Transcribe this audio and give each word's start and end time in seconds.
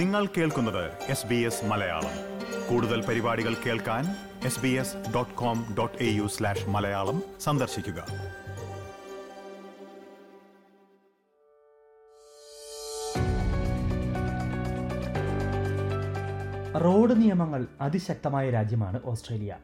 നിങ്ങൾ 0.00 0.26
കേൾക്കുന്നത് 0.26 0.92
S 1.08 1.26
B 1.26 1.34
S 1.34 1.64
Malayalam. 1.64 2.12
കൂടുതൽ 2.70 3.06
പരിപാടികൾ 3.06 3.54
കേൾക്കാൻ 3.66 4.04
S 4.44 4.60
B 4.60 4.68
S 4.68 4.96
dot 5.14 5.34
com 5.34 5.74
dot 5.78 6.02
A 6.02 6.06
U 6.06 6.26
slash 6.26 6.68
Malayalam 6.68 7.22
സന്ദർശിക്കുക. 7.40 8.00
റോഡ് 16.80 17.22
നിയമങ്ങൾ 17.22 17.66
അതിശക്തമായ 17.80 18.50
രാജ്യമാണ് 18.50 19.00
ഓസ്ട്രേലിയ. 19.04 19.56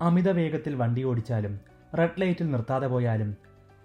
അമിത 0.00 0.30
വേഗത്തിൽ 0.30 0.74
വണ്ടി 0.74 1.02
ഓടിച്ചാലും 1.02 1.60
റെഡ് 1.98 2.20
ലൈറ്റിൽ 2.20 2.50
നിർത്താതെ 2.50 2.86
പോയാലും 2.86 3.36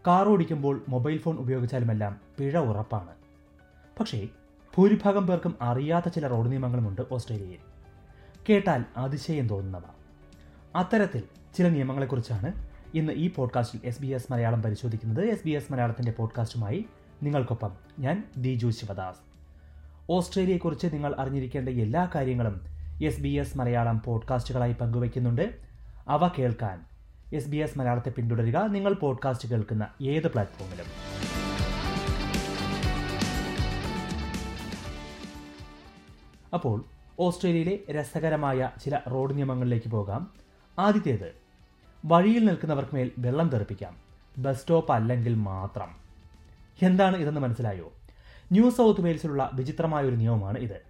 കാർ 0.07 0.27
ഓടിക്കുമ്പോൾ 0.27 0.86
മൊബൈൽ 0.90 1.17
ഫോൺ 1.17 1.38
ഉപയോഗിച്ചാലുമെല്ലാം 1.38 2.22
പിഴ 2.40 2.58
ഉറപ്പാണ്. 2.58 3.13
പക്ഷേ 3.99 4.27
ഭൂരിഭാഗം 4.79 5.27
പേർക്കും 5.27 5.55
അറിയാത്ത 5.61 6.09
ചില 6.09 6.27
റോഡ് 6.27 6.51
നിയമങ്ങളുമുണ്ട് 6.51 7.01
ഓസ്ട്രേലിയയിൽ. 7.11 7.57
കേട്ടാൽ 8.49 8.85
അതിശയം 8.97 9.47
തോന്നുന്നവ. 9.47 9.81
അത്തരത്തിൽ 10.75 11.23
ചില 11.57 11.69
നിയമങ്ങളെക്കുറിച്ചാണ് 11.69 12.69
ഇന്ന് 12.93 13.13
ഈ 13.13 13.33
പോഡ്കാസ്റ്റിൽ 13.33 13.79
എസ് 13.83 14.02
ബി 14.02 14.07
എസ് 14.07 14.31
മലയാളം 14.31 14.63
പരിശോധിക്കുന്നത്. 14.63 15.25
എസ് 15.25 15.41
ബി 15.45 15.52
എസ് 15.52 15.71
മലയാളത്തിന്റെ 15.71 16.11
പോഡ്കാസ്റ്റുമായി 16.11 16.85
നിങ്ങൾക്കൊപ്പം 17.23 17.71
ഞാൻ 17.99 18.23
ദിജു 18.38 18.69
ശിവദാസ്. 18.69 19.17
ഓസ്ട്രേലിയയെക്കുറിച്ച് 20.09 20.88
നിങ്ങൾ 20.93 21.16
അറിഞ്ഞിരിക്കേണ്ട 21.19 21.69
എല്ലാ 21.69 22.09
കാര്യങ്ങളും 22.16 22.61
എസ് 23.03 23.21
ബി 23.21 23.30
എസ് 23.30 23.57
മലയാളം 23.57 24.02
പോഡ്കാസ്റ്റുകളായി 24.05 24.73
പങ്കുവയ്ക്കുന്നുണ്ട്. 24.73 25.57
അവ 26.07 26.27
കേൾക്കാൻ 26.27 26.81
എസ് 27.33 27.49
ബി 27.49 27.57
എസ് 27.57 27.80
മലയാളത്തെ 27.80 28.09
പിന്തുടരുക. 28.09 28.67
നിങ്ങൾ 28.67 28.93
പോഡ്കാസ്റ്റ് 28.93 29.49
കേൾക്കുന്ന 29.49 29.88
ഏത് 30.02 30.31
പ്ലാറ്റ്ഫോമിലും. 30.31 30.85
അപ്പോൾ 36.53 36.86
ഓസ്ട്രേലിയയിലെ 37.19 37.92
രസകരമായ 37.92 38.72
ചില 38.83 39.00
റോഡ് 39.11 39.38
നിയമങ്ങളിലേക്ക് 39.38 39.89
പോകാം. 39.89 40.31
ആദ്യത്തേത് 40.80 41.31
വഴിയിൽ 42.05 42.45
നിൽക്കുന്നവർക്ക് 42.45 42.95
മേൽ 42.95 43.11
വെള്ളം 43.17 43.50
തെറിപ്പിക്കാം. 43.50 43.97
ബസ് 44.38 44.61
സ്റ്റോപ്പ് 44.61 44.94
അല്ലെങ്കിൽ 44.94 45.36
മാത്രം. 45.36 45.95
എന്താണ് 46.81 47.17
ഇതെന്ന് 47.17 47.42
മനസ്സിലായോ? 47.42 47.94
ന്യൂ 48.52 48.70
സൗത്ത് 48.70 49.02
വെയിൽസിലുള്ള 49.02 49.50
വിചിത്രമായ 49.53 50.03
ഒരു 50.03 50.16
നിയമമാണ് 50.16 50.59
ഇത്. 50.59 50.81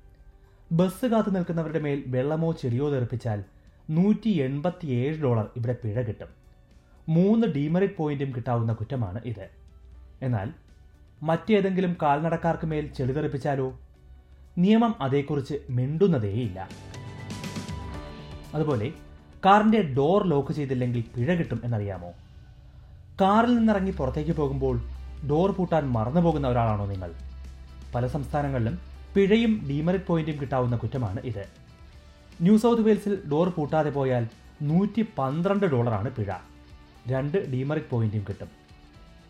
ബസ് 0.71 1.05
കാത്തു 1.05 1.29
നിൽക്കുന്നവരുടെ 1.29 1.79
മേൽ 1.79 2.03
വെള്ളമോ 2.07 2.51
ചെടിയോ 2.51 2.89
തെറിപ്പിച്ചാൽ 2.89 3.43
നൂറ്റി 3.89 4.29
എൺപത്തിയേഴ് 4.29 5.21
ഡോളർ 5.21 5.49
ഇവിടെ 5.55 5.75
പിഴ 5.83 6.01
കിട്ടും. 6.01 6.27
മൂന്ന് 7.09 7.47
ഡീമെറിറ്റ് 7.47 7.97
പോയിന്റും 7.97 8.31
കിട്ടാവുന്ന 8.35 8.73
കുറ്റമാണ് 8.73 9.21
ഇത്. 9.25 9.49
എന്നാൽ 10.21 10.53
മറ്റേതെങ്കിലും 11.23 11.97
കാൽനടക്കാർക്ക് 12.01 12.67
മേൽ 12.67 12.87
ചെളി 12.87 13.11
തെറിപ്പിച്ചാലോ? 13.11 13.79
നിയമം 14.59 14.95
അതേക്കുറിച്ച് 15.01 15.55
മിണ്ടുന്നതേയില്ല. 15.69 16.69
അതുപോലെ 18.53 18.91
കാറിന്റെ 19.45 19.81
ഡോർ 19.81 20.27
ലോക്ക് 20.27 20.53
ചെയ്തില്ലെങ്കിൽ 20.53 21.03
പിഴ 21.15 21.33
കിട്ടും 21.33 21.61
എന്നറിയാമോ? 21.63 22.11
കാറിൽ 23.21 23.55
നിന്നിറങ്ങി 23.55 23.91
പുറത്തേക്ക് 23.91 24.31
പോകുമ്പോൾ 24.31 24.81
ഡോർ 25.29 25.51
പൂട്ടാൻ 25.51 25.89
മറന്നു 25.89 26.21
പോകുന്ന 26.21 26.47
ഒരാളാണോ 26.47 26.85
നിങ്ങൾ? 26.85 27.11
പല 27.95 28.07
സംസ്ഥാനങ്ങളിലും 28.07 28.79
പിഴയും 29.15 29.65
ഡീമറിറ്റ് 29.69 30.05
പോയിന്റും 30.05 30.41
കിട്ടാവുന്ന 30.41 30.75
കുറ്റമാണ് 30.75 31.19
ഇത്. 31.19 31.45
ന്യൂ 32.41 32.57
സൗത്ത് 32.57 32.81
വെയിൽസിൽ 32.81 33.29
ഡോർ 33.31 33.49
പൂട്ടാതെ 33.49 33.89
പോയാൽ 33.89 34.27
നൂറ്റി 34.61 35.05
പന്ത്രണ്ട് 35.17 35.65
ഡോളറാണ് 35.65 36.11
പിഴ. 36.11 36.31
രണ്ട് 37.07 37.51
ഡീമറിറ്റ് 37.51 37.87
പോയിന്റും 37.89 38.25
കിട്ടും. 38.29 38.47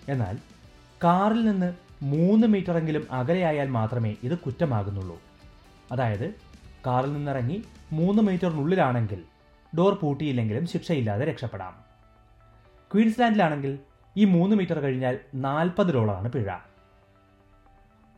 എന്നാൽ 0.10 0.38
കാറിൽ 1.04 1.46
നിന്ന് 1.46 1.74
മൂന്ന് 2.02 2.48
മീറ്ററെങ്കിലും 2.48 3.08
അകലെയായാൽ 3.12 3.68
മാത്രമേ 3.68 4.16
ഇത് 4.24 4.38
കുറ്റമാകുന്നുള്ളൂ. 4.38 5.22
അതായത് 5.92 6.34
കാറിൽ 6.88 7.14
നിന്നിറങ്ങി 7.14 7.64
മൂന്ന് 7.92 8.22
മീറ്ററിനുള്ളിലാണെങ്കിൽ 8.22 9.24
ഡോർ 9.78 9.94
പൂട്ടിയില്ലെങ്കിലും 9.94 10.68
ശിക്ഷയില്ലാതെ 10.68 11.26
രക്ഷപ്പെടാം. 11.26 11.76
ക്വീൻസ്ലാൻഡിലാണെങ്കിൽ 12.94 13.80
ഈ 14.18 14.26
മൂന്ന് 14.26 14.56
മീറ്റർ 14.56 14.80
കഴിഞ്ഞാൽ 14.80 15.20
നാൽപ്പത് 15.36 15.94
ഡോളറാണ് 15.94 16.32
പിഴ. 16.32 16.50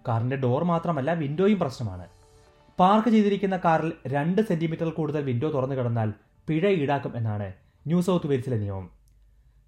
കാറിന്റെ 0.08 0.36
ഡോർ 0.36 0.64
മാത്രമല്ല 0.64 1.14
വിൻഡോയും 1.14 1.60
പ്രശ്നമാണ്. 1.60 2.08
പാർക്ക് 2.80 3.10
ചെയ്തിരിക്കുന്ന 3.10 3.60
കാറിൽ 3.66 3.94
രണ്ട് 4.08 4.42
സെന്റിമീറ്റർ 4.42 4.90
കൂടുതൽ 4.90 5.24
വിൻഡോ 5.24 5.52
തുറന്നു 5.52 5.76
കിടന്നാൽ 5.76 6.14
പിഴ 6.48 6.68
ഈടാക്കും 6.68 7.18
എന്നാണ് 7.18 7.54
ന്യൂ 7.88 8.02
സൗത്ത് 8.02 8.28
വെയിൽസിലെ 8.28 8.58
നിയമം. 8.58 8.90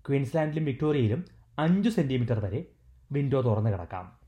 ക്വീൻസ്ലാൻഡിലും 0.10 0.66
വിക്ടോറിയയിലും 0.66 1.26
അഞ്ചു 1.60 1.90
സെന്റിമീറ്റർ 1.90 2.40
വരെ 2.40 2.66
വിൻഡോ 3.14 3.42
തുറന്നു 3.42 3.70
കിടക്കാം. 3.70 4.24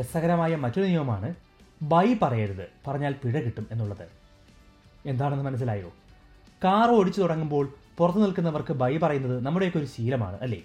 രസകരമായ 0.00 0.56
മറ്റൊരു 0.56 0.86
നിയമമാണ് 0.86 1.34
ബൈ 1.82 2.14
പറയരുത് 2.22 2.68
പറഞ്ഞാൽ 2.86 3.12
പിഴ 3.12 3.40
കിട്ടും 3.40 3.66
എന്നുള്ളത്. 3.70 4.08
എന്താണെന്ന് 5.06 5.44
മനസ്സിലായോ? 5.44 5.92
കാർ 6.64 6.90
ഓടിച്ചു 6.90 7.20
തുടങ്ങുമ്പോൾ 7.20 7.68
പുറത്തു 7.98 8.18
നിൽക്കുന്നവർക്ക് 8.18 8.72
ബൈ 8.72 8.98
പറയുന്നത് 8.98 9.46
നമ്മുടെയൊക്കെ 9.46 9.78
ഒരു 9.78 9.86
ശീലമാണ് 9.86 10.38
അല്ലേ? 10.42 10.62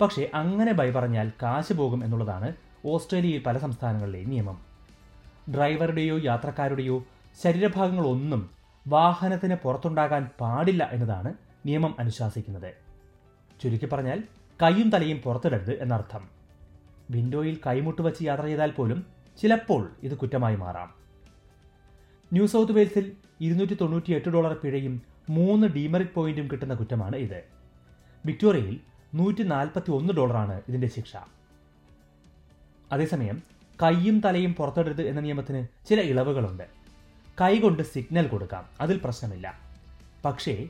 പക്ഷേ 0.00 0.30
അങ്ങനെ 0.34 0.72
ബൈ 0.72 0.90
പറഞ്ഞാൽ 0.90 1.32
കാശ് 1.42 1.72
പോകും 1.72 2.04
എന്നുള്ളതാണ് 2.04 2.52
ഓസ്ട്രേലിയയിൽ 2.86 3.42
പല 3.42 3.58
സംസ്ഥാനങ്ങളിലെയും 3.58 4.30
നിയമം. 4.30 4.58
ഡ്രൈവറുടെയോ 5.54 6.18
യാത്രക്കാരുടെയോ 6.24 7.04
ശരീരഭാഗങ്ങളൊന്നും 7.42 8.50
വാഹനത്തിന് 8.88 9.54
പുറത്തുണ്ടാകാൻ 9.54 10.30
പാടില്ല 10.40 10.88
എന്നതാണ് 10.92 11.34
നിയമം 11.68 11.96
അനുശാസിക്കുന്നത്. 11.98 12.70
ചുരുക്കി 13.62 13.86
പറഞ്ഞാൽ 13.86 14.18
കൈയും 14.62 14.90
തലയും 14.90 15.18
പുറത്തിടരുത് 15.24 15.82
എന്നർത്ഥം. 15.82 16.28
വിൻഡോയിൽ 17.10 17.60
കൈമുട്ട് 17.66 18.02
വച്ച് 18.02 18.22
യാത്ര 18.24 18.44
ചെയ്താൽ 18.44 18.70
പോലും 18.70 19.06
ചിലപ്പോൾ 19.40 19.90
ഇത് 20.02 20.14
കുറ്റമായി 20.14 20.56
മാറാം. 20.56 20.94
ന്യൂ 22.32 22.46
സൗത്ത് 22.46 22.72
വെയിൽസിൽ 22.72 23.12
ഇരുന്നൂറ്റി 23.40 23.76
തൊണ്ണൂറ്റി 23.80 24.12
എട്ട് 24.12 24.28
ഡോളർ 24.28 24.52
പിഴയും 24.54 25.02
മൂന്ന് 25.30 25.66
ഡീമെറിറ്റ് 25.66 26.14
പോയിന്റും 26.14 26.48
കിട്ടുന്ന 26.52 26.74
കുറ്റമാണ് 26.74 27.16
ഇത്. 27.16 27.40
വിക്ടോറിയയിൽ 28.26 28.80
നൂറ്റി 29.14 29.42
നാൽപ്പത്തി 29.42 29.90
ഒന്ന് 29.90 30.12
ഡോളറാണ് 30.12 30.60
ഇതിന്റെ 30.68 30.88
ശിക്ഷ. 30.88 31.16
അതേസമയം 32.92 33.42
കൈയും 33.82 34.20
തലയും 34.20 34.54
പുറത്തിടരുത് 34.54 35.02
എന്ന 35.02 35.20
നിയമത്തിന് 35.20 35.88
ചില 35.88 36.00
ഇളവുകളുണ്ട്. 36.00 36.66
കൈകൊണ്ട് 37.40 37.82
സിഗ്നൽ 37.82 38.28
കൊടുക്കാം 38.28 38.64
അതിൽ 38.80 39.00
പ്രശ്നമില്ല. 39.04 39.60
പക്ഷേ 40.24 40.68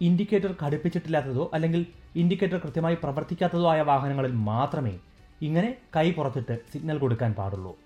ഇൻഡിക്കേറ്റർ 0.00 0.54
ഘടിപ്പിച്ചിട്ടില്ലാത്തതോ 0.62 1.50
അല്ലെങ്കിൽ 1.54 1.86
ഇൻഡിക്കേറ്റർ 2.16 2.58
കൃത്യമായി 2.58 2.94
പ്രവർത്തിക്കാത്തതോ 2.94 3.70
ആയ 3.70 3.80
വാഹനങ്ങളിൽ 3.80 4.32
മാത്രമേ 4.32 4.98
ഇങ്ങനെ 5.42 5.76
കൈ 5.96 6.12
പുറത്തിട്ട് 6.12 6.58
സിഗ്നൽ 6.72 6.98
കൊടുക്കാൻ 6.98 7.32
പാടുള്ളൂ. 7.32 7.78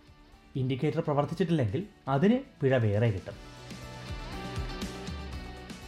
ഇൻഡിക്കേറ്റർ 0.56 1.00
പ്രവർത്തിച്ചിട്ടില്ലെങ്കിൽ 1.00 1.86
അതിന് 2.08 2.38
പിഴ 2.62 2.78
വേറെ 2.78 3.10
കിട്ടും. 3.10 3.34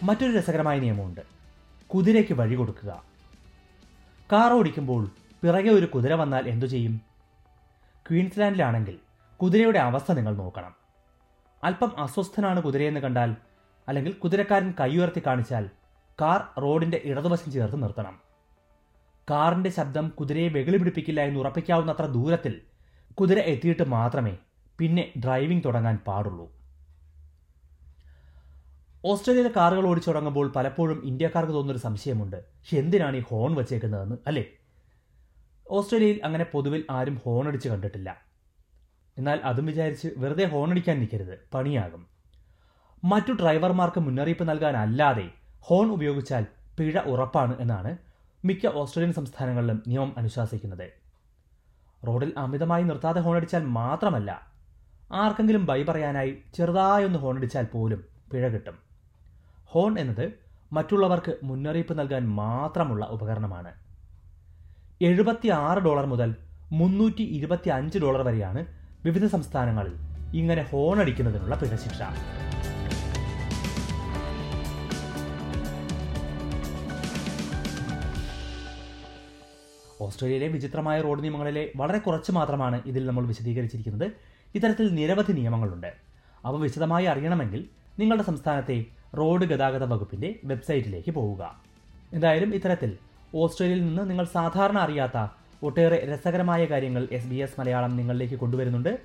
മറ്റൊരു 0.03 0.39
രസകരമായ 0.39 0.79
നിയമമുണ്ട്. 0.79 1.21
കുതിരയ്ക്ക് 1.87 2.33
വഴി 2.33 2.55
കൊടുക്കുക. 2.55 3.03
കാർ 4.33 4.53
ഓടിക്കുമ്പോൾ 4.53 5.09
പിറകെ 5.43 5.71
ഒരു 5.71 5.87
കുതിര 5.87 6.13
വന്നാൽ 6.13 6.49
എന്തു 6.49 6.67
ചെയ്യും? 6.67 7.01
ക്വീൻസ്ലാൻഡിലാണെങ്കിൽ 8.11 8.99
കുതിരയുടെ 9.37 9.79
അവസ്ഥ 9.79 10.13
നിങ്ങൾ 10.13 10.37
നോക്കണം. 10.37 10.75
അല്പം 11.65 12.03
അസ്വസ്ഥനാണ് 12.03 12.63
കുതിരയെന്ന് 12.63 13.01
കണ്ടാൽ 13.01 13.37
അല്ലെങ്കിൽ 13.89 14.13
കുതിരക്കാരൻ 14.13 14.75
കൈയുയർത്തി 14.81 15.23
കാണിച്ചാൽ 15.27 15.71
കാർ 16.21 16.61
റോഡിന്റെ 16.61 17.01
ഇടതുവശം 17.05 17.53
ചേർത്ത് 17.53 17.83
നിർത്തണം. 17.83 18.21
കാറിന്റെ 19.31 19.71
ശബ്ദം 19.71 20.09
കുതിരയെ 20.09 20.49
വെകിളി 20.49 20.77
പിടിപ്പിക്കില്ല 20.77 21.21
എന്ന് 21.21 21.41
ഉറപ്പിക്കാവുന്നത്ര 21.41 22.07
ദൂരത്തിൽ 22.07 22.61
കുതിര 23.15 23.39
എത്തിയിട്ട് 23.39 23.83
മാത്രമേ 23.83 24.37
പിന്നെ 24.79 25.13
ഡ്രൈവിംഗ് 25.25 25.65
തുടങ്ങാൻ 25.65 25.99
പാടുള്ളൂ. 26.07 26.53
ഓസ്ട്രേലിയയിലെ 29.05 29.51
കാറുകൾ 29.57 29.87
ഓടിച്ചു 29.87 30.09
തുടങ്ങുമ്പോൾ 30.11 30.53
പലപ്പോഴും 30.57 31.03
ഇന്ത്യക്കാർക്ക് 31.05 31.53
തോന്നുന്നൊരു 31.53 31.79
സംശയമുണ്ട്. 31.79 32.45
എന്തിനാണ് 32.73 33.17
ഈ 33.17 33.21
ഹോൺ 33.21 33.55
വച്ചേക്കുന്നതെന്ന് 33.55 34.17
അല്ലേ? 34.27 34.45
ഓസ്ട്രേലിയയിൽ 35.71 36.21
അങ്ങനെ 36.25 36.47
പൊതുവിൽ 36.53 36.85
ആരും 36.91 37.21
ഹോൺ 37.25 37.49
അടിച്ച് 37.49 37.69
കണ്ടിട്ടില്ല. 37.69 38.23
എന്നാൽ 39.19 39.41
അതും 39.45 39.67
വിചാരിച്ച് 39.67 40.09
വെറുതെ 40.17 40.45
ഹോൺ 40.45 40.71
അടിക്കാൻ 40.71 40.99
നിൽക്കരുത്. 40.99 41.39
പണിയാകും. 41.55 42.07
മറ്റു 43.05 43.33
ഡ്രൈവർമാർക്ക് 43.33 44.01
മുന്നറിയിപ്പ് 44.01 44.49
നൽകാനല്ലാതെ 44.49 45.31
ഹോൺ 45.67 45.87
ഉപയോഗിച്ചാൽ 45.93 46.45
പിഴ 46.79 46.99
ഉറപ്പാണ് 47.13 47.55
എന്നാണ് 47.61 47.91
മിക്ക 48.45 48.67
ഓസ്ട്രേലിയൻ 48.67 49.13
സംസ്ഥാനങ്ങളിലും 49.13 49.83
നിയമം 49.87 50.15
അനുശാസിക്കുന്നത്. 50.19 50.87
റോഡിൽ 52.07 52.31
അമിതമായി 52.37 52.85
നിർത്താതെ 52.85 53.21
ഹോണടിച്ചാൽ 53.21 53.65
മാത്രമല്ല 53.79 54.31
ആർക്കെങ്കിലും 55.23 55.67
ബൈ 55.67 55.83
പറയാനായി 55.89 56.33
ചെറുതായൊന്ന് 56.55 57.19
ഹോണടിച്ചാൽ 57.19 57.65
പോലും 57.65 58.01
പിഴ 58.33 58.49
കിട്ടും. 58.49 58.77
ഹോൺ 59.73 59.99
എന്നത് 59.99 60.25
മറ്റുള്ളവർക്ക് 60.73 61.33
മുന്നറിയിപ്പ് 61.43 61.99
നൽകാൻ 61.99 62.23
മാത്രമുള്ള 62.41 63.05
ഉപകരണമാണ്. 63.15 63.73
എഴുപത്തി 65.01 65.49
ആറ് 65.49 65.79
ഡോളർ 65.79 66.07
മുതൽ 66.07 66.31
മുന്നൂറ്റി 66.73 67.23
ഇരുപത്തി 67.23 67.71
അഞ്ച് 67.71 67.99
ഡോളർ 67.99 68.23
വരെയാണ് 68.29 68.61
വിവിധ 69.07 69.27
സംസ്ഥാനങ്ങളിൽ 69.27 69.95
ഇങ്ങനെ 70.41 70.63
ഹോൺ 70.63 71.01
അടിക്കുന്നതിനുള്ള 71.01 71.55
പിഴശിക്ഷ 71.63 72.03
ഓസ്ട്രേലിയയിലെ 80.03 80.49
വിചിത്രമായ 80.49 81.01
റോഡ് 81.01 81.23
നിയമങ്ങളിലെ 81.23 81.73
വളരെ 81.77 81.99
കുറച്ച് 81.99 82.33
മാത്രമാണ് 82.33 82.83
ഇതിൽ 82.87 83.07
നമ്മൾ 83.07 83.27
വിശദീകരിച്ചിരിക്കുന്നത്. 83.27 84.13
ഇത്തരത്തിൽ 84.55 84.95
നിരവധി 84.95 85.33
നിയമങ്ങളുണ്ട്. 85.33 85.93
അവ 86.45 86.57
വിശദമായി 86.57 87.05
അറിയണമെങ്കിൽ 87.05 87.65
നിങ്ങളുടെ 87.99 88.23
സംസ്ഥാനത്തെ 88.23 88.85
റോഡ് 89.19 89.45
ഗതാഗത 89.45 89.85
വകുപ്പിന്റെ 89.85 90.39
വെബ്സൈറ്റിലേക്ക് 90.45 91.11
പോവുക. 91.11 91.61
എന്തായാലും 92.13 92.55
ഇത്തരത്തിൽ 92.55 92.99
ഓസ്ട്രേലിയയിൽ 93.35 93.87
നിന്ന് 93.87 94.11
നിങ്ങൾ 94.11 94.25
സാധാരണ 94.25 94.79
അറിയാത്ത 94.79 95.29
ഒട്ടേറെ 95.63 96.07
രസകരമായ 96.15 96.65
കാര്യങ്ങൾ 96.65 97.09
എസ് 97.13 97.27
ബി 97.27 97.35
എസ് 97.35 97.61
മലയാളം 97.61 97.97
നിങ്ങളിലേക്ക് 97.97 98.35
കൊണ്ടുവരുന്നുണ്ട്. 98.35 98.99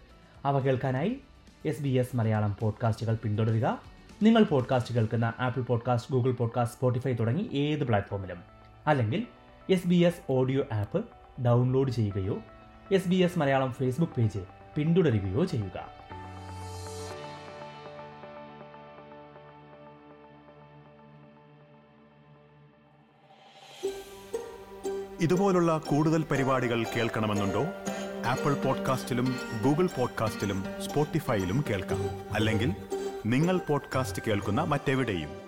അവ 0.46 0.60
കേൾക്കാനായി 0.60 1.18
എസ് 1.66 1.82
ബി 1.82 1.90
എസ് 1.90 2.16
മലയാളം 2.16 2.56
പോഡ്കാസ്റ്റുകൾ 2.60 3.18
പിന്തുടരുക. 3.24 3.82
നിങ്ങൾ 4.24 4.44
പോഡ്കാസ്റ്റ് 4.44 4.96
കേൾക്കുന്ന 4.96 5.34
Apple 5.40 5.62
podcast 5.62 6.12
Google 6.12 6.32
podcast 6.32 6.78
Spotify 6.78 7.14
തുടങ്ങി 7.14 7.50
ഏത് 7.54 7.84
പ്ലാറ്റ്ഫോമിലും. 7.84 8.38
അല്ലെങ്കിൽ 8.88 9.28
S 9.70 9.88
B 9.88 9.96
S 9.96 10.22
audio 10.30 10.66
app 10.72 11.06
download 11.46 11.92
ചെയ്യുകയോ 11.92 12.40
S 12.92 13.08
B 13.08 13.16
S 13.16 13.40
Malayalam 13.40 13.74
Facebook 13.74 14.14
page 14.14 14.40
പിന്തുടരുകയോ 14.76 15.46
ചെയ്യുക. 15.46 15.98
ഇതുപോലുള്ള 25.22 25.78
കൂടുതൽ 25.78 26.24
പരിപാടികൾ 26.24 26.84
കേൾക്കണമെന്നുണ്ടോ? 26.84 27.64
ആപ്പിൾ 28.26 28.54
പോഡ്കാസ്റ്റിലും 28.54 29.36
ഗൂഗിൾ 29.64 29.90
പോഡ്കാസ്റ്റിലും 29.98 30.64
സ്പോട്ടിഫൈയിലും 30.86 31.64
കേൾക്കാം. 31.70 32.34
അല്ലെങ്കിൽ 32.34 32.76
നിങ്ങൾ 33.26 33.58
പോഡ്കാസ്റ്റ് 33.58 34.22
കേൾക്കുന്ന 34.28 34.62
മറ്റെവിടെയും. 34.62 35.47